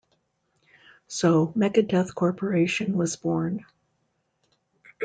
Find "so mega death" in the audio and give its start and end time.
1.05-2.15